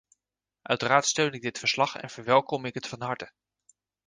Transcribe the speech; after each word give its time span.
Uiteraard 0.61 1.05
steun 1.05 1.33
ik 1.33 1.41
dit 1.41 1.59
verslag 1.59 1.95
en 1.95 2.09
verwelkom 2.09 2.65
ik 2.65 2.73
het 2.73 2.87
van 2.87 3.01
harte. 3.01 3.31